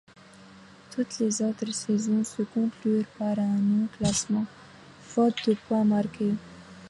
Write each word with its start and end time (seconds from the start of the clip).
Toutes 0.91 1.19
les 1.19 1.43
autres 1.43 1.71
saisons 1.75 2.23
se 2.23 2.41
conclurent 2.41 3.05
par 3.19 3.37
un 3.37 3.59
non-classement, 3.59 4.47
faute 5.03 5.47
de 5.47 5.53
point 5.53 5.83
marqué. 5.83 6.33